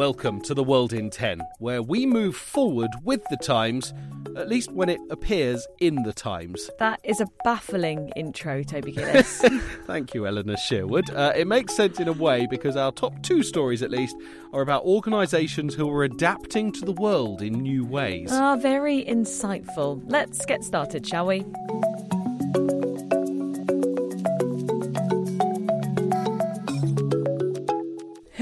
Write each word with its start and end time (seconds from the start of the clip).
Welcome 0.00 0.40
to 0.44 0.54
the 0.54 0.64
World 0.64 0.94
in 0.94 1.10
10, 1.10 1.42
where 1.58 1.82
we 1.82 2.06
move 2.06 2.34
forward 2.34 2.88
with 3.04 3.22
the 3.28 3.36
times, 3.36 3.92
at 4.34 4.48
least 4.48 4.72
when 4.72 4.88
it 4.88 4.98
appears 5.10 5.68
in 5.78 6.04
the 6.04 6.14
times. 6.14 6.70
That 6.78 7.00
is 7.04 7.20
a 7.20 7.26
baffling 7.44 8.10
intro, 8.16 8.62
Toby 8.62 8.92
Gillis. 8.92 9.42
Thank 9.86 10.14
you, 10.14 10.26
Eleanor 10.26 10.56
Sherwood. 10.56 11.10
Uh, 11.10 11.34
it 11.36 11.46
makes 11.46 11.76
sense 11.76 12.00
in 12.00 12.08
a 12.08 12.14
way 12.14 12.46
because 12.46 12.76
our 12.76 12.92
top 12.92 13.22
two 13.22 13.42
stories, 13.42 13.82
at 13.82 13.90
least, 13.90 14.16
are 14.54 14.62
about 14.62 14.84
organisations 14.84 15.74
who 15.74 15.90
are 15.90 16.02
adapting 16.04 16.72
to 16.72 16.86
the 16.86 16.92
world 16.92 17.42
in 17.42 17.60
new 17.60 17.84
ways. 17.84 18.30
ah, 18.32 18.56
very 18.56 19.04
insightful. 19.04 20.02
Let's 20.06 20.46
get 20.46 20.64
started, 20.64 21.06
shall 21.06 21.26
we? 21.26 21.44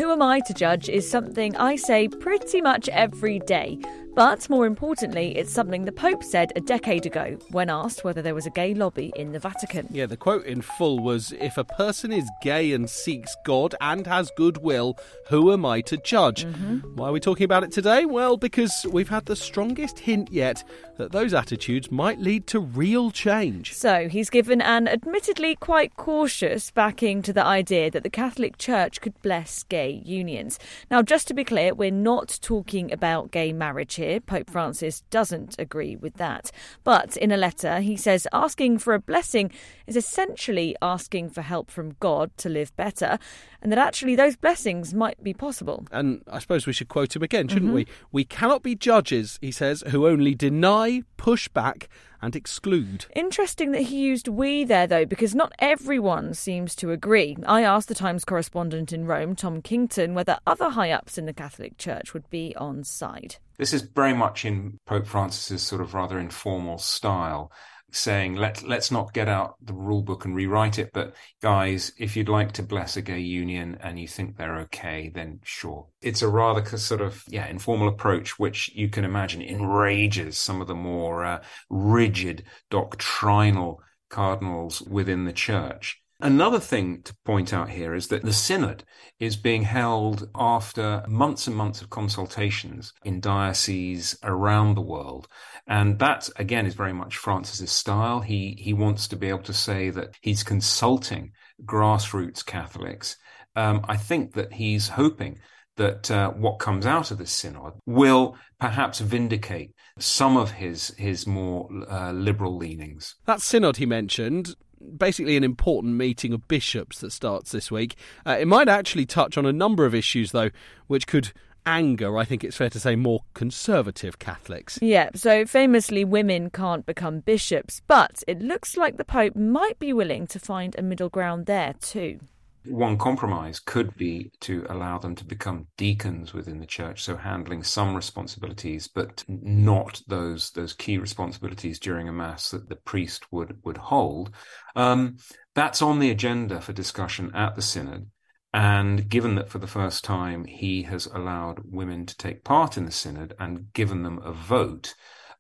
Who 0.09 0.15
am 0.15 0.23
I 0.23 0.41
to 0.41 0.55
judge 0.55 0.89
is 0.89 1.07
something 1.07 1.55
I 1.57 1.77
say 1.77 2.09
pretty 2.09 2.63
much 2.63 2.89
every 2.89 3.41
day. 3.41 3.79
But 4.19 4.51
more 4.51 4.67
importantly, 4.67 5.39
it's 5.39 5.53
something 5.53 5.85
the 5.85 5.93
Pope 5.93 6.25
said 6.25 6.53
a 6.57 6.61
decade 6.61 7.07
ago 7.07 7.39
when 7.53 7.71
asked 7.71 8.03
whether 8.03 8.21
there 8.21 8.35
was 8.35 8.47
a 8.47 8.51
gay 8.51 8.75
lobby 8.75 9.13
in 9.15 9.31
the 9.31 9.39
Vatican. 9.39 9.87
Yeah, 9.93 10.07
the 10.07 10.17
quote 10.17 10.45
in 10.45 10.61
full 10.61 10.99
was 10.99 11.31
If 11.39 11.57
a 11.57 11.63
person 11.63 12.11
is 12.11 12.29
gay 12.43 12.73
and 12.73 12.91
seeks 12.91 13.37
God 13.45 13.77
and 13.81 14.09
has 14.09 14.33
goodwill, 14.37 14.99
who 15.29 15.53
am 15.53 15.65
I 15.65 15.83
to 15.83 15.99
judge? 15.99 16.45
Mm-hmm. 16.45 16.97
Why 16.97 17.11
are 17.11 17.13
we 17.13 17.21
talking 17.21 17.45
about 17.45 17.63
it 17.63 17.71
today? 17.71 18.07
Well, 18.07 18.37
because 18.37 18.85
we've 18.91 19.09
had 19.09 19.27
the 19.27 19.37
strongest 19.37 20.01
hint 20.01 20.33
yet 20.33 20.65
that 20.97 21.13
those 21.13 21.33
attitudes 21.33 21.93
might 21.93 22.19
lead 22.19 22.49
to 22.49 22.59
real 22.59 23.13
change. 23.13 23.75
So 23.75 24.09
he's 24.09 24.31
given 24.31 24.61
an 24.61 24.89
admittedly 24.89 25.55
quite 25.55 25.95
cautious 25.95 26.73
backing 26.73 27.23
to 27.23 27.33
the 27.33 27.45
idea 27.45 27.89
that 27.93 28.03
the 28.03 28.11
Catholic 28.11 28.59
Church 28.59 29.01
could 29.01 29.23
bless 29.23 29.63
gay 29.63 30.03
unions. 30.05 30.59
Now, 30.91 31.03
just 31.03 31.29
to 31.29 31.35
be 31.35 31.45
clear, 31.45 31.73
we're 31.73 31.93
not 31.93 32.41
talking 32.43 32.93
about 32.93 33.31
gay 33.31 33.53
marriage 33.53 33.95
here. 33.95 34.08
Pope 34.27 34.51
Francis 34.51 35.03
doesn't 35.11 35.57
agree 35.59 35.97
with 35.97 36.15
that. 36.15 36.51
But 36.85 37.17
in 37.17 37.31
a 37.31 37.37
letter, 37.37 37.81
he 37.81 37.97
says 37.97 38.27
asking 38.33 38.79
for 38.79 38.95
a 38.95 38.99
blessing 38.99 39.51
is 39.87 39.97
essentially 39.97 40.75
asking 40.81 41.31
for 41.31 41.43
help 41.43 41.71
from 41.71 41.97
God 42.01 42.31
to 42.39 42.49
live 42.49 42.75
better, 42.77 43.19
and 43.61 43.71
that 43.71 43.79
actually 43.79 44.17
those 44.17 44.37
blessings 44.37 44.95
might 44.95 45.23
be 45.23 45.35
possible. 45.35 45.87
And 45.93 46.23
I 46.31 46.39
suppose 46.39 46.67
we 46.67 46.73
should 46.73 46.89
quote 46.89 47.15
him 47.15 47.23
again, 47.23 47.49
shouldn't 47.49 47.67
mm-hmm. 47.67 47.75
we? 47.75 47.87
We 48.13 48.25
cannot 48.25 48.63
be 48.63 48.75
judges, 48.75 49.39
he 49.43 49.53
says, 49.53 49.85
who 49.89 50.07
only 50.07 50.35
deny, 50.35 51.03
push 51.17 51.49
back, 51.49 51.89
and 52.21 52.35
exclude. 52.35 53.07
Interesting 53.15 53.73
that 53.73 53.83
he 53.83 54.01
used 54.01 54.29
we 54.29 54.65
there, 54.65 54.87
though, 54.87 55.07
because 55.07 55.35
not 55.35 55.53
everyone 55.59 56.35
seems 56.35 56.75
to 56.77 56.91
agree. 56.91 57.37
I 57.47 57.63
asked 57.63 57.89
the 57.89 57.95
Times 57.95 58.25
correspondent 58.25 58.93
in 58.93 59.07
Rome, 59.07 59.37
Tom 59.37 59.63
Kington, 59.63 60.15
whether 60.15 60.39
other 60.47 60.71
high 60.71 60.91
ups 60.91 61.17
in 61.17 61.27
the 61.27 61.33
Catholic 61.33 61.79
Church 61.79 62.15
would 62.15 62.29
be 62.31 62.55
on 62.57 62.85
side. 62.85 63.37
This 63.59 63.73
is 63.73 63.83
very 63.83 64.15
much 64.15 64.45
in 64.45 64.79
Pope 64.87 65.07
Francis's 65.07 65.63
sort 65.63 65.81
of 65.81 65.93
rather 65.93 66.19
informal 66.19 66.79
style, 66.79 67.51
saying 67.91 68.37
let 68.37 68.63
let's 68.63 68.93
not 68.93 69.13
get 69.13 69.29
out 69.29 69.57
the 69.61 69.73
rule 69.73 70.03
book 70.03 70.25
and 70.25 70.37
rewrite 70.37 70.79
it, 70.79 70.91
but 70.93 71.17
guys, 71.43 71.93
if 71.99 72.17
you'd 72.17 72.29
like 72.29 72.53
to 72.53 72.63
bless 72.63 72.97
a 72.97 73.03
gay 73.03 73.19
union 73.19 73.77
and 73.81 73.99
you 73.99 74.07
think 74.07 74.37
they're 74.37 74.61
okay, 74.61 75.11
then 75.13 75.41
sure. 75.43 75.89
It's 76.01 76.23
a 76.23 76.29
rather 76.29 76.65
sort 76.77 77.01
of 77.01 77.25
yeah 77.29 77.49
informal 77.49 77.89
approach, 77.89 78.39
which 78.39 78.71
you 78.75 78.89
can 78.89 79.05
imagine 79.05 79.43
enrages 79.43 80.39
some 80.39 80.61
of 80.61 80.69
the 80.69 80.77
more 80.77 81.25
uh, 81.25 81.43
rigid 81.69 82.45
doctrinal 82.71 83.83
cardinals 84.09 84.83
within 84.83 85.25
the 85.25 85.33
church. 85.33 86.01
Another 86.21 86.59
thing 86.59 87.03
to 87.03 87.15
point 87.25 87.53
out 87.53 87.71
here 87.71 87.95
is 87.95 88.09
that 88.09 88.25
the 88.25 88.33
synod 88.33 88.83
is 89.21 89.37
being 89.37 89.63
held 89.63 90.29
after 90.35 91.05
months 91.07 91.47
and 91.47 91.55
months 91.55 91.81
of 91.81 91.91
consultations 91.91 92.93
in 93.05 93.21
dioceses 93.21 94.19
around 94.25 94.75
the 94.75 94.81
world. 94.81 95.29
And 95.69 96.01
that 96.01 96.29
again 96.35 96.67
is 96.67 96.75
very 96.75 96.93
much 96.93 97.17
Francis's 97.17 97.71
style. 97.71 98.21
He, 98.21 98.57
he 98.59 98.73
wants 98.73 99.07
to 99.09 99.17
be 99.17 99.29
able 99.29 99.45
to 99.45 99.53
say 99.53 99.91
that 99.91 100.17
he's 100.21 100.43
consulting 100.43 101.31
grassroots 101.65 102.45
Catholics. 102.45 103.17
Um, 103.55 103.85
I 103.89 103.97
think 103.97 104.35
that 104.35 104.55
he's 104.55 104.89
hoping 104.89 105.39
that 105.77 106.11
uh, 106.11 106.31
what 106.33 106.59
comes 106.59 106.85
out 106.85 107.13
of 107.13 107.19
this 107.19 107.31
synod 107.31 107.75
will 107.87 108.37
perhaps 108.59 108.99
vindicate 108.99 109.73
some 109.99 110.37
of 110.37 110.51
his 110.51 110.89
his 110.99 111.27
more 111.27 111.69
uh, 111.89 112.13
liberal 112.13 112.57
leanings. 112.57 113.15
That 113.27 113.41
synod 113.41 113.77
he 113.77 113.87
mentioned, 113.87 114.57
basically 114.97 115.37
an 115.37 115.45
important 115.45 115.95
meeting 115.95 116.33
of 116.33 116.49
bishops 116.49 117.01
that 117.01 117.13
starts 117.13 117.53
this 117.53 117.71
week. 117.71 117.97
Uh, 118.27 118.37
it 118.41 118.47
might 118.47 118.69
actually 118.69 119.07
touch 119.07 119.37
on 119.37 119.47
a 119.47 119.53
number 119.53 119.85
of 119.85 119.95
issues, 119.95 120.33
though, 120.33 120.51
which 120.87 121.07
could 121.07 121.33
anger, 121.67 122.17
I 122.17 122.25
think 122.25 122.43
it's 122.45 122.57
fair 122.57 122.71
to 122.71 122.81
say, 122.81 122.97
more 122.97 123.25
conservative 123.35 124.19
Catholics. 124.19 124.79
Yeah, 124.81 125.11
so 125.15 125.45
famously, 125.45 126.05
women 126.05 126.51
can't 126.51 126.87
become 126.87 127.21
bishops, 127.21 127.83
but 127.87 128.23
it 128.27 128.41
looks 128.41 128.77
like 128.77 128.97
the 128.97 129.05
Pope 129.05 129.37
might 129.37 129.79
be 129.79 129.93
willing 129.93 130.27
to 130.29 130.39
find 130.39 130.75
a 130.79 130.83
middle 130.83 131.11
ground 131.11 131.47
there 131.47 131.75
too. 131.81 132.21
One 132.69 132.99
compromise 132.99 133.61
could 133.61 133.97
be 133.97 134.31
to 134.41 134.67
allow 134.69 134.99
them 134.99 135.15
to 135.17 135.25
become 135.25 135.67
deacons 135.77 136.35
within 136.35 136.59
the 136.59 136.67
church, 136.67 137.03
so 137.03 137.17
handling 137.17 137.63
some 137.63 137.95
responsibilities, 137.95 138.89
but 138.89 139.25
not 139.27 140.03
those 140.07 140.51
those 140.51 140.75
key 140.75 140.99
responsibilities 140.99 141.79
during 141.79 142.09
a 142.09 142.13
mass 142.13 142.51
that 142.51 142.69
the 142.69 142.77
priest 142.77 143.33
would 143.33 143.59
would 143.65 143.79
hold. 143.79 144.35
Um, 144.77 145.17
that's 145.55 145.83
on 145.83 145.99
the 145.99 146.11
agenda 146.11 146.61
for 146.61 146.73
discussion 146.73 147.35
at 147.35 147.57
the 147.57 147.63
synod. 147.63 148.11
And 148.53 149.09
given 149.09 149.35
that 149.35 149.51
for 149.51 149.59
the 149.59 149.67
first 149.67 150.05
time 150.05 150.45
he 150.45 150.83
has 150.85 151.07
allowed 151.07 151.61
women 151.65 152.07
to 152.07 152.17
take 152.17 152.45
part 152.45 152.77
in 152.77 152.85
the 152.85 152.93
synod 152.93 153.35
and 153.39 153.73
given 153.73 154.03
them 154.03 154.21
a 154.25 154.33
vote, 154.33 154.95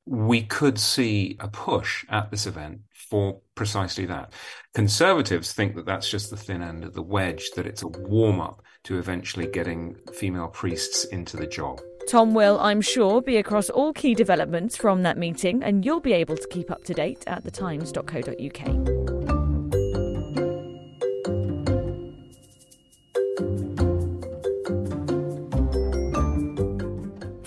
we 0.08 0.42
could 0.42 0.78
see 0.78 1.36
a 1.38 1.48
push 1.48 2.04
at 2.08 2.30
this 2.30 2.46
event 2.46 2.80
for 2.94 3.41
precisely 3.54 4.06
that. 4.06 4.32
Conservatives 4.74 5.52
think 5.52 5.74
that 5.76 5.84
that's 5.84 6.10
just 6.10 6.30
the 6.30 6.36
thin 6.36 6.62
end 6.62 6.84
of 6.84 6.94
the 6.94 7.02
wedge, 7.02 7.50
that 7.56 7.66
it's 7.66 7.82
a 7.82 7.88
warm 7.88 8.41
up 8.41 8.62
to 8.84 8.98
eventually 8.98 9.46
getting 9.46 9.96
female 10.14 10.48
priests 10.48 11.04
into 11.04 11.36
the 11.36 11.46
job. 11.46 11.80
Tom 12.08 12.32
will, 12.32 12.58
I'm 12.58 12.80
sure, 12.80 13.20
be 13.20 13.36
across 13.36 13.69
all 13.69 13.92
key 13.92 14.14
developments 14.14 14.78
from 14.78 15.02
that 15.02 15.19
meeting, 15.19 15.62
and 15.62 15.84
you'll 15.84 16.00
be 16.00 16.14
able 16.14 16.38
to 16.38 16.49
keep 16.49 16.70
up 16.70 16.84
to 16.84 16.94
date 16.94 17.22
at 17.26 17.44
thetimes.co.uk. 17.44 19.18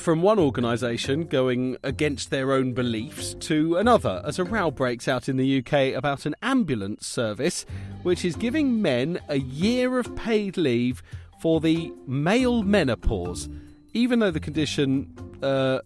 From 0.02 0.24
one 0.24 0.40
organisation 0.40 1.26
going 1.26 1.78
against 1.84 2.32
their 2.32 2.54
own 2.54 2.74
beliefs 2.74 3.36
to 3.42 3.78
another 3.78 4.24
as 4.26 4.40
a 4.40 4.44
row 4.44 4.72
breaks 4.72 5.08
out 5.08 5.30
in 5.30 5.38
the 5.38 5.60
UK 5.60 5.96
about 5.96 6.26
an 6.26 6.34
ambulance 6.42 7.06
service 7.06 7.68
which 8.02 8.26
is 8.26 8.36
giving 8.36 8.82
men 8.82 9.20
a 9.30 9.38
year 9.38 10.00
of 10.00 10.16
paid 10.16 10.58
leave 10.58 11.04
for 11.40 11.62
the 11.62 11.94
male 12.08 12.64
menopause, 12.64 13.48
even 13.94 14.18
though 14.18 14.32
the 14.32 14.40
condition 14.40 15.14
uh, 15.44 15.82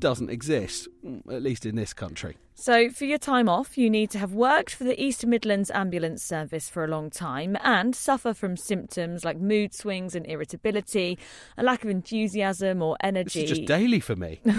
doesn't 0.00 0.30
exist, 0.30 0.88
at 1.30 1.40
least 1.40 1.64
in 1.64 1.76
this 1.76 1.92
country. 1.92 2.36
So, 2.54 2.90
for 2.90 3.06
your 3.06 3.18
time 3.18 3.48
off, 3.48 3.78
you 3.78 3.88
need 3.88 4.10
to 4.10 4.18
have 4.18 4.32
worked 4.32 4.74
for 4.74 4.84
the 4.84 5.02
East 5.02 5.24
Midlands 5.24 5.70
Ambulance 5.70 6.22
Service 6.22 6.68
for 6.68 6.84
a 6.84 6.88
long 6.88 7.08
time 7.08 7.56
and 7.62 7.96
suffer 7.96 8.34
from 8.34 8.56
symptoms 8.56 9.24
like 9.24 9.38
mood 9.38 9.72
swings 9.72 10.14
and 10.14 10.26
irritability, 10.26 11.18
a 11.56 11.62
lack 11.62 11.84
of 11.84 11.90
enthusiasm 11.90 12.82
or 12.82 12.96
This 13.00 13.08
energy. 13.08 13.44
is 13.44 13.50
just 13.50 13.64
daily 13.64 14.00
for 14.00 14.14
me. 14.14 14.40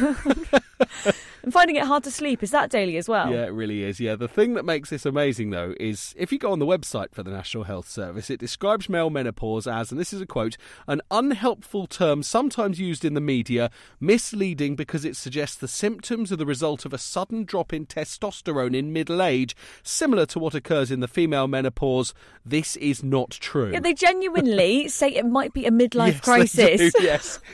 finding 1.52 1.76
it 1.76 1.86
hard 1.86 2.04
to 2.04 2.12
sleep. 2.12 2.44
Is 2.44 2.52
that 2.52 2.70
daily 2.70 2.98
as 2.98 3.08
well? 3.08 3.32
Yeah, 3.32 3.46
it 3.46 3.54
really 3.54 3.84
is. 3.84 4.00
Yeah, 4.00 4.16
the 4.16 4.28
thing 4.28 4.54
that 4.54 4.66
makes 4.66 4.90
this 4.90 5.06
amazing, 5.06 5.50
though, 5.50 5.74
is 5.80 6.14
if 6.18 6.32
you 6.32 6.38
go 6.38 6.52
on 6.52 6.60
the 6.60 6.66
website 6.66 7.14
for 7.14 7.24
the 7.24 7.32
National 7.32 7.64
Health 7.64 7.90
Service, 7.90 8.30
it 8.30 8.40
describes 8.40 8.90
male 8.90 9.10
menopause 9.10 9.68
as, 9.68 9.92
and 9.92 10.00
this 10.00 10.14
is 10.14 10.22
a 10.22 10.26
quote, 10.26 10.58
an 10.88 11.02
unhelpful 11.10 11.88
term 11.88 12.24
sometimes 12.24 12.80
used 12.80 13.04
in 13.06 13.14
the 13.14 13.22
media, 13.22 13.72
misleading 14.00 14.76
because 14.76 15.06
it 15.06 15.16
suggests 15.16 15.56
the 15.56 15.68
symptoms 15.68 16.32
are 16.32 16.38
the 16.38 16.46
result 16.46 16.86
of 16.86 16.94
a 16.94 16.98
sudden 16.98 17.44
drop 17.44 17.74
in 17.74 17.81
testosterone 17.86 18.76
in 18.76 18.94
middle 18.94 19.22
age, 19.22 19.56
similar 19.84 20.26
to 20.28 20.40
what 20.40 20.56
occurs 20.56 20.92
in 20.92 21.00
the 21.00 21.08
female 21.08 21.48
menopause. 21.48 22.14
This 22.46 22.76
is 22.78 23.04
not 23.04 23.32
true. 23.32 23.72
Yeah, 23.72 23.80
they 23.80 23.94
genuinely 23.94 24.88
say 24.88 25.10
it 25.10 25.26
might 25.26 25.54
be 25.54 25.66
a 25.66 25.72
midlife 25.72 26.14
yes, 26.14 26.22
crisis. 26.22 26.94
do, 26.94 27.04
yes. 27.04 27.40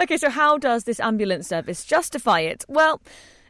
Okay, 0.00 0.16
so 0.16 0.28
how 0.28 0.58
does 0.58 0.84
this 0.84 0.98
ambulance 0.98 1.46
service 1.46 1.84
justify 1.84 2.40
it? 2.40 2.64
Well, 2.68 3.00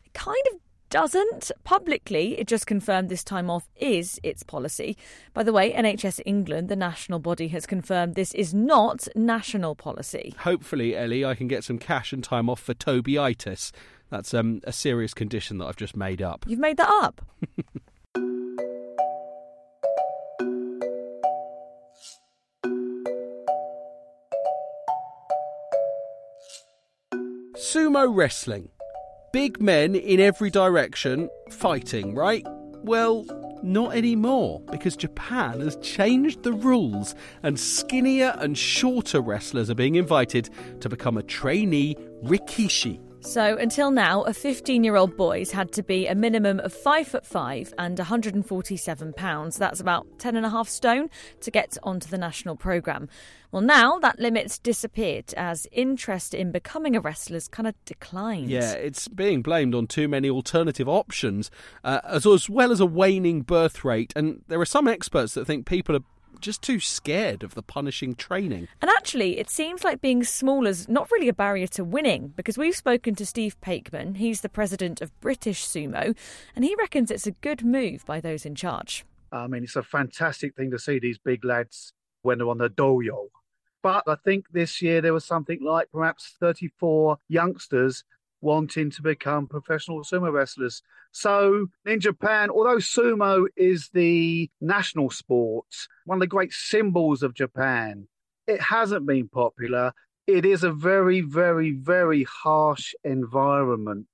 it 0.05 0.13
kind 0.13 0.37
of 0.53 0.59
doesn't. 0.95 1.51
Publicly, 1.65 2.39
it 2.39 2.47
just 2.47 2.69
confirmed 2.69 3.09
this 3.09 3.25
time 3.25 3.51
off 3.51 3.69
is 3.75 4.21
its 4.23 4.45
policy. 4.45 4.97
By 5.33 5.43
the 5.43 5.53
way, 5.53 5.73
NHS 5.73 6.21
England, 6.25 6.69
the 6.69 6.77
national 6.77 7.19
body, 7.19 7.49
has 7.49 7.67
confirmed 7.67 8.15
this 8.15 8.33
is 8.33 8.55
not 8.55 9.09
national 9.17 9.75
policy. 9.75 10.35
Hopefully, 10.39 10.97
Ellie, 10.97 11.25
I 11.25 11.35
can 11.35 11.49
get 11.49 11.65
some 11.65 11.79
cash 11.79 12.13
and 12.13 12.23
time 12.23 12.49
off 12.49 12.61
for 12.61 12.75
Tobyitis. 12.75 13.73
That's 14.11 14.35
um, 14.35 14.61
a 14.65 14.73
serious 14.73 15.15
condition 15.15 15.59
that 15.59 15.67
I've 15.67 15.77
just 15.77 15.97
made 15.97 16.23
up. 16.23 16.45
You've 16.47 16.61
made 16.61 16.77
that 16.77 16.89
up? 16.89 17.21
Sumo 27.57 28.15
wrestling. 28.15 28.69
Big 29.33 29.61
men 29.61 29.97
in 29.97 30.21
every 30.21 30.51
direction 30.51 31.29
fighting, 31.51 32.15
right? 32.15 32.47
Well, 32.85 33.25
not 33.65 33.97
anymore, 33.97 34.61
because 34.71 34.95
Japan 34.95 35.61
has 35.61 35.77
changed 35.77 36.43
the 36.43 36.53
rules, 36.53 37.15
and 37.43 37.59
skinnier 37.59 38.37
and 38.39 38.57
shorter 38.57 39.21
wrestlers 39.21 39.71
are 39.71 39.75
being 39.75 39.95
invited 39.95 40.51
to 40.81 40.89
become 40.89 41.17
a 41.17 41.23
trainee 41.23 41.97
rikishi. 42.23 43.01
So 43.25 43.57
until 43.57 43.91
now, 43.91 44.23
a 44.25 44.33
15-year-old 44.33 45.17
boy's 45.17 45.51
had 45.51 45.73
to 45.73 45.83
be 45.83 46.07
a 46.07 46.15
minimum 46.15 46.61
of 46.61 46.75
five 46.75 47.09
foot 47.09 47.25
five 47.25 47.73
and 47.79 47.99
147 47.99 49.13
pounds. 49.15 49.57
That's 49.57 49.81
about 49.81 50.07
ten 50.19 50.37
and 50.37 50.45
a 50.45 50.51
half 50.51 50.69
stone 50.69 51.09
to 51.41 51.51
get 51.51 51.79
onto 51.83 52.07
the 52.07 52.19
national 52.19 52.55
programme. 52.55 53.09
Well, 53.51 53.63
now 53.63 53.99
that 54.01 54.19
limit's 54.19 54.59
disappeared 54.59 55.33
as 55.37 55.67
interest 55.73 56.35
in 56.35 56.53
becoming 56.53 56.95
a 56.97 57.01
wrestler's 57.01 57.49
kind 57.49 57.67
of 57.67 57.75
declined. 57.87 58.51
Yeah, 58.51 58.73
it's 58.73 59.09
being 59.09 59.41
blamed 59.41 59.75
on 59.75 59.87
too 59.87 60.07
many 60.07 60.29
alternative 60.29 60.89
options, 60.89 61.51
uh, 61.83 62.01
as, 62.05 62.27
as 62.27 62.51
well 62.51 62.73
as 62.73 62.81
a 62.81 62.87
waning 62.87 63.41
birth 63.41 63.85
rate. 63.85 64.13
And 64.15 64.43
there 64.49 64.61
are 64.61 64.67
some 64.67 64.87
experts 64.87 65.33
that 65.35 65.47
think 65.47 65.67
people 65.67 65.97
are 65.97 66.05
just 66.45 66.63
too 66.63 66.79
scared 66.79 67.43
of 67.43 67.55
the 67.55 67.63
punishing 67.63 68.15
training. 68.15 68.69
And 68.83 68.91
actually, 68.91 69.39
it 69.39 69.51
seems 69.51 69.83
like 69.83 70.01
being 70.01 70.23
small 70.23 70.67
is 70.67 70.89
not 70.89 71.11
really 71.11 71.29
a 71.29 71.35
barrier 71.35 71.67
to 71.69 71.85
winning 71.85 72.35
because 72.37 72.59
we've 72.59 72.77
spoken 72.77 73.15
to 73.17 73.27
Steve 73.27 73.61
Pakeman. 73.61 74.17
He's 74.17 74.43
the 74.43 74.49
president 74.49 75.01
of 75.01 75.19
British 75.21 75.67
Sumo, 75.67 76.15
and 76.55 76.65
he 76.65 76.75
reckons 76.79 77.11
it's 77.11 77.27
a 77.27 77.33
good 77.33 77.65
move 77.65 78.05
by 78.05 78.21
those 78.21 78.45
in 78.45 78.55
charge. 78.55 79.05
I 79.33 79.47
mean, 79.47 79.65
it's 79.65 79.77
a 79.77 79.83
fantastic 79.83 80.55
thing 80.55 80.71
to 80.71 80.79
see 80.79 80.99
these 80.99 81.19
big 81.19 81.45
lads 81.45 81.93
when 82.23 82.39
they're 82.39 82.49
on 82.49 82.59
the 82.59 82.71
dohyo. 82.71 83.29
But 83.83 84.05
I 84.07 84.17
think 84.25 84.47
this 84.51 84.81
year 84.81 85.01
there 85.01 85.13
was 85.13 85.25
something 85.25 85.59
like 85.63 85.89
perhaps 85.93 86.35
34 86.41 87.19
youngsters 87.29 88.05
wanting 88.45 88.91
to 88.91 89.03
become 89.03 89.49
professional 89.49 90.03
sumo 90.03 90.31
wrestlers. 90.31 90.83
So 91.11 91.67
in 91.85 91.99
Japan, 91.99 92.51
although 92.51 92.77
sumo 92.77 93.47
is 93.57 93.89
the 93.93 94.51
national 94.61 95.11
sport, 95.11 95.67
one 96.05 96.17
of 96.17 96.21
the 96.21 96.27
great 96.27 96.53
symbols 96.53 97.23
of 97.23 97.35
Japan, 97.35 98.07
it 98.47 98.61
hasn't 98.61 99.07
been 99.07 99.29
popular. 99.29 99.93
It 100.27 100.45
is 100.45 100.63
a 100.63 100.71
very, 100.71 101.23
very, 101.23 101.73
very 101.73 102.25
harsh 102.25 102.95
environment. 103.03 104.07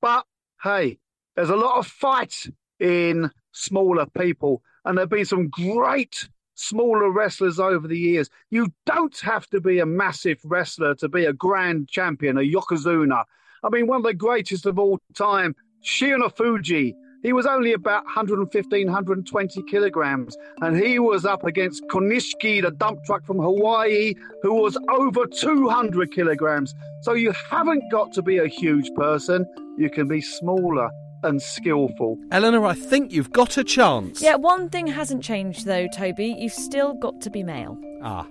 But 0.00 0.24
hey, 0.62 0.98
there's 1.36 1.50
a 1.50 1.56
lot 1.56 1.78
of 1.78 1.86
fight 1.86 2.46
in 2.80 3.30
smaller 3.52 4.06
people, 4.06 4.62
and 4.84 4.96
there 4.96 5.02
have 5.02 5.10
been 5.10 5.24
some 5.24 5.48
great 5.48 6.28
smaller 6.54 7.10
wrestlers 7.10 7.58
over 7.58 7.88
the 7.88 7.98
years. 7.98 8.28
You 8.50 8.72
don't 8.86 9.18
have 9.20 9.48
to 9.50 9.60
be 9.60 9.78
a 9.78 9.86
massive 9.86 10.40
wrestler 10.44 10.94
to 10.96 11.08
be 11.08 11.24
a 11.24 11.32
grand 11.32 11.88
champion, 11.88 12.38
a 12.38 12.40
Yokozuna. 12.40 13.24
I 13.64 13.68
mean, 13.70 13.86
one 13.86 13.98
of 13.98 14.02
the 14.02 14.14
greatest 14.14 14.66
of 14.66 14.78
all 14.78 14.98
time, 15.14 15.54
Fuji. 15.84 16.94
He 17.22 17.32
was 17.32 17.46
only 17.46 17.72
about 17.72 18.04
115, 18.04 18.86
120 18.86 19.62
kilograms, 19.70 20.36
and 20.60 20.76
he 20.76 20.98
was 20.98 21.24
up 21.24 21.44
against 21.44 21.84
Konishiki, 21.84 22.60
the 22.60 22.72
dump 22.72 23.04
truck 23.04 23.24
from 23.24 23.38
Hawaii, 23.38 24.14
who 24.42 24.54
was 24.54 24.76
over 24.90 25.26
200 25.26 26.10
kilograms. 26.10 26.74
So 27.02 27.12
you 27.12 27.32
haven't 27.48 27.84
got 27.92 28.12
to 28.14 28.22
be 28.22 28.38
a 28.38 28.48
huge 28.48 28.90
person, 28.96 29.46
you 29.78 29.88
can 29.88 30.08
be 30.08 30.20
smaller 30.20 30.90
and 31.22 31.40
skillful. 31.40 32.18
Eleanor, 32.32 32.66
I 32.66 32.74
think 32.74 33.12
you've 33.12 33.30
got 33.30 33.56
a 33.56 33.62
chance. 33.62 34.20
Yeah, 34.20 34.34
one 34.34 34.68
thing 34.68 34.88
hasn't 34.88 35.22
changed 35.22 35.64
though, 35.64 35.86
Toby. 35.94 36.34
You've 36.36 36.52
still 36.52 36.94
got 36.94 37.20
to 37.20 37.30
be 37.30 37.44
male. 37.44 37.78
Ah. 38.02 38.26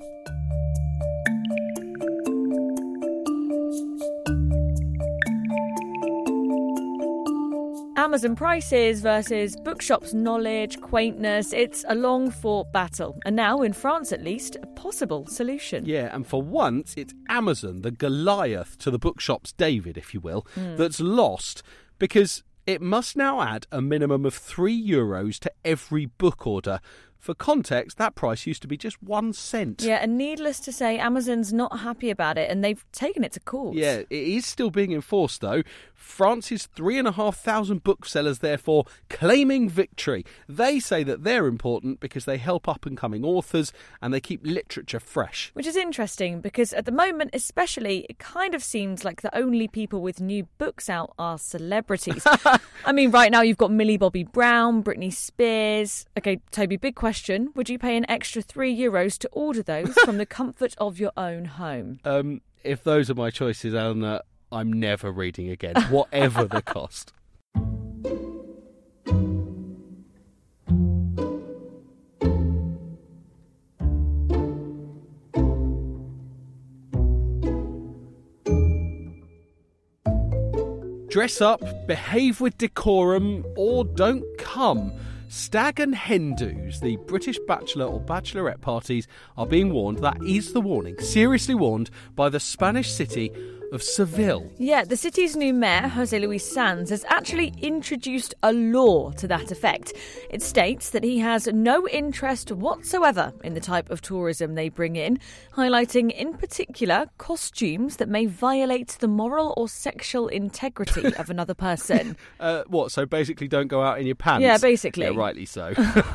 Amazon 8.01 8.35
prices 8.35 8.99
versus 8.99 9.55
bookshops' 9.57 10.11
knowledge, 10.11 10.81
quaintness. 10.81 11.53
It's 11.53 11.85
a 11.87 11.93
long 11.93 12.31
fought 12.31 12.73
battle. 12.73 13.19
And 13.25 13.35
now, 13.35 13.61
in 13.61 13.73
France 13.73 14.11
at 14.11 14.23
least, 14.23 14.57
a 14.59 14.65
possible 14.65 15.27
solution. 15.27 15.85
Yeah, 15.85 16.09
and 16.11 16.25
for 16.25 16.41
once, 16.41 16.95
it's 16.97 17.13
Amazon, 17.29 17.83
the 17.83 17.91
Goliath 17.91 18.79
to 18.79 18.89
the 18.89 18.97
bookshop's 18.97 19.51
David, 19.51 19.99
if 19.99 20.15
you 20.15 20.19
will, 20.19 20.47
mm. 20.55 20.77
that's 20.77 20.99
lost 20.99 21.61
because 21.99 22.41
it 22.65 22.81
must 22.81 23.15
now 23.15 23.39
add 23.39 23.67
a 23.71 23.83
minimum 23.83 24.25
of 24.25 24.33
three 24.33 24.75
euros 24.75 25.37
to 25.37 25.51
every 25.63 26.07
book 26.07 26.47
order 26.47 26.79
for 27.21 27.35
context, 27.35 27.97
that 27.99 28.15
price 28.15 28.47
used 28.47 28.63
to 28.63 28.67
be 28.67 28.75
just 28.75 29.01
one 29.01 29.31
cent. 29.31 29.83
Yeah, 29.83 29.99
and 30.01 30.17
needless 30.17 30.59
to 30.61 30.71
say, 30.71 30.97
Amazon's 30.97 31.53
not 31.53 31.79
happy 31.79 32.09
about 32.09 32.39
it 32.39 32.49
and 32.49 32.63
they've 32.63 32.83
taken 32.91 33.23
it 33.23 33.31
to 33.33 33.39
court. 33.39 33.75
Yeah, 33.75 33.97
it 33.97 34.11
is 34.11 34.47
still 34.47 34.71
being 34.71 34.91
enforced 34.91 35.39
though. 35.39 35.61
France's 35.93 36.65
three 36.65 36.97
and 36.97 37.07
a 37.07 37.11
half 37.11 37.37
thousand 37.37 37.83
booksellers, 37.83 38.39
therefore, 38.39 38.85
claiming 39.07 39.69
victory. 39.69 40.25
They 40.49 40.79
say 40.79 41.03
that 41.03 41.23
they're 41.23 41.45
important 41.45 41.99
because 41.99 42.25
they 42.25 42.37
help 42.39 42.67
up 42.67 42.87
and 42.87 42.97
coming 42.97 43.23
authors 43.23 43.71
and 44.01 44.11
they 44.11 44.19
keep 44.19 44.41
literature 44.43 44.99
fresh. 44.99 45.51
Which 45.53 45.67
is 45.67 45.75
interesting 45.75 46.41
because 46.41 46.73
at 46.73 46.85
the 46.85 46.91
moment, 46.91 47.29
especially, 47.33 48.07
it 48.09 48.17
kind 48.17 48.55
of 48.55 48.63
seems 48.63 49.05
like 49.05 49.21
the 49.21 49.35
only 49.37 49.67
people 49.67 50.01
with 50.01 50.19
new 50.19 50.47
books 50.57 50.89
out 50.89 51.13
are 51.19 51.37
celebrities. 51.37 52.25
I 52.83 52.91
mean, 52.91 53.11
right 53.11 53.31
now 53.31 53.41
you've 53.41 53.57
got 53.57 53.71
Millie 53.71 53.97
Bobby 53.97 54.23
Brown, 54.23 54.83
Britney 54.83 55.13
Spears. 55.13 56.07
Okay, 56.17 56.41
Toby, 56.49 56.77
big 56.77 56.95
question 56.95 57.10
question 57.11 57.49
Would 57.55 57.67
you 57.67 57.77
pay 57.77 57.97
an 57.97 58.09
extra 58.09 58.41
three 58.41 58.73
euros 58.73 59.17
to 59.17 59.27
order 59.33 59.61
those 59.61 59.93
from 60.05 60.17
the 60.17 60.25
comfort 60.25 60.75
of 60.77 60.97
your 60.97 61.11
own 61.17 61.45
home? 61.45 61.99
Um, 62.11 62.41
if 62.63 62.83
those 62.83 63.09
are 63.09 63.15
my 63.15 63.31
choices, 63.31 63.73
Eleanor, 63.73 64.21
I'm 64.51 64.71
never 64.71 65.11
reading 65.11 65.49
again, 65.49 65.75
whatever 65.89 66.45
the 66.45 66.61
cost. 66.61 67.11
Dress 81.09 81.41
up, 81.41 81.87
behave 81.87 82.39
with 82.39 82.57
decorum, 82.57 83.43
or 83.57 83.83
don't 83.83 84.23
come. 84.37 84.93
Stag 85.31 85.79
and 85.79 85.95
hen 85.95 86.35
do's, 86.35 86.81
the 86.81 86.97
British 87.07 87.39
bachelor 87.47 87.85
or 87.85 88.01
bachelorette 88.01 88.59
parties, 88.59 89.07
are 89.37 89.47
being 89.47 89.71
warned. 89.71 89.99
That 89.99 90.21
is 90.21 90.51
the 90.51 90.59
warning, 90.59 90.99
seriously 90.99 91.55
warned 91.55 91.89
by 92.17 92.27
the 92.27 92.41
Spanish 92.41 92.91
city 92.91 93.31
of 93.71 93.81
Seville. 93.81 94.51
Yeah, 94.57 94.83
the 94.83 94.97
city's 94.97 95.35
new 95.35 95.53
mayor, 95.53 95.87
Jose 95.87 96.17
Luis 96.17 96.45
Sanz, 96.45 96.89
has 96.89 97.05
actually 97.07 97.53
introduced 97.61 98.33
a 98.43 98.51
law 98.51 99.11
to 99.11 99.27
that 99.27 99.51
effect. 99.51 99.93
It 100.29 100.41
states 100.41 100.89
that 100.91 101.03
he 101.03 101.19
has 101.19 101.47
no 101.47 101.87
interest 101.87 102.51
whatsoever 102.51 103.33
in 103.43 103.53
the 103.53 103.59
type 103.59 103.89
of 103.89 104.01
tourism 104.01 104.55
they 104.55 104.69
bring 104.69 104.95
in, 104.95 105.19
highlighting 105.53 106.11
in 106.11 106.33
particular 106.33 107.07
costumes 107.17 107.97
that 107.97 108.09
may 108.09 108.25
violate 108.25 108.97
the 108.99 109.07
moral 109.07 109.53
or 109.55 109.69
sexual 109.69 110.27
integrity 110.27 111.13
of 111.15 111.29
another 111.29 111.53
person. 111.53 112.17
Uh, 112.39 112.63
what, 112.67 112.91
so 112.91 113.05
basically 113.05 113.47
don't 113.47 113.67
go 113.67 113.81
out 113.81 113.99
in 113.99 114.05
your 114.05 114.15
pants? 114.15 114.43
Yeah, 114.43 114.57
basically. 114.57 115.05
Yeah, 115.05 115.13
rightly 115.15 115.45
so. 115.45 115.73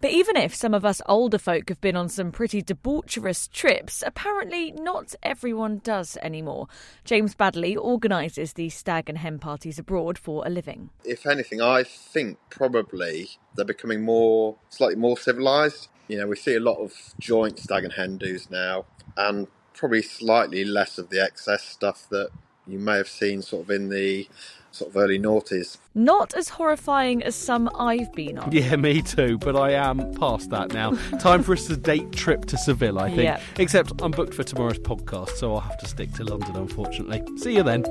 but 0.00 0.10
even 0.10 0.36
if 0.36 0.54
some 0.54 0.74
of 0.74 0.84
us 0.84 1.02
older 1.06 1.38
folk 1.38 1.68
have 1.68 1.80
been 1.80 1.96
on 1.96 2.08
some 2.08 2.32
pretty 2.32 2.62
debaucherous 2.62 3.50
trips, 3.50 4.02
apparently 4.06 4.72
not 4.72 5.14
everyone 5.22 5.80
does 5.84 6.16
anymore. 6.22 6.68
James 7.04 7.34
Baddeley 7.34 7.76
organises 7.76 8.52
these 8.54 8.74
stag 8.74 9.08
and 9.08 9.18
hen 9.18 9.38
parties 9.38 9.78
abroad 9.78 10.18
for 10.18 10.46
a 10.46 10.50
living. 10.50 10.90
If 11.04 11.26
anything, 11.26 11.60
I 11.60 11.82
think 11.82 12.38
probably 12.50 13.28
they're 13.54 13.64
becoming 13.64 14.02
more, 14.02 14.56
slightly 14.70 14.96
more 14.96 15.16
civilised. 15.18 15.88
You 16.08 16.18
know, 16.18 16.26
we 16.26 16.36
see 16.36 16.54
a 16.54 16.60
lot 16.60 16.78
of 16.78 16.92
joint 17.18 17.58
stag 17.58 17.84
and 17.84 17.92
hen 17.92 18.18
do's 18.18 18.50
now, 18.50 18.86
and 19.16 19.46
probably 19.74 20.02
slightly 20.02 20.64
less 20.64 20.98
of 20.98 21.10
the 21.10 21.22
excess 21.22 21.62
stuff 21.64 22.06
that 22.10 22.30
you 22.66 22.78
may 22.78 22.96
have 22.96 23.08
seen 23.08 23.42
sort 23.42 23.64
of 23.64 23.70
in 23.70 23.88
the 23.88 24.28
sort 24.72 24.90
of 24.90 24.96
early 24.96 25.18
noughties. 25.18 25.78
Not 25.94 26.34
as 26.34 26.48
horrifying 26.48 27.22
as 27.22 27.34
some 27.34 27.70
I've 27.78 28.12
been 28.12 28.38
on. 28.38 28.50
Yeah, 28.50 28.74
me 28.76 29.02
too, 29.02 29.38
but 29.38 29.54
I 29.54 29.72
am 29.72 30.14
past 30.14 30.50
that 30.50 30.72
now. 30.72 30.92
Time 31.20 31.42
for 31.42 31.52
a 31.52 31.58
sedate 31.58 32.12
trip 32.12 32.46
to 32.46 32.56
Seville, 32.56 32.98
I 32.98 33.08
think. 33.08 33.22
Yep. 33.22 33.40
Except 33.58 33.92
I'm 34.02 34.10
booked 34.10 34.34
for 34.34 34.42
tomorrow's 34.42 34.78
podcast, 34.78 35.30
so 35.30 35.54
I'll 35.54 35.60
have 35.60 35.78
to 35.78 35.86
stick 35.86 36.12
to 36.14 36.24
London, 36.24 36.56
unfortunately. 36.56 37.22
See 37.38 37.54
you 37.54 37.62
then. 37.62 37.84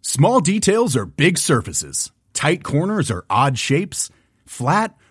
Small 0.00 0.40
details 0.40 0.96
are 0.96 1.04
big 1.04 1.36
surfaces. 1.36 2.10
Tight 2.32 2.64
corners 2.64 3.10
are 3.10 3.24
odd 3.28 3.58
shapes. 3.58 4.10
Flat, 4.46 4.96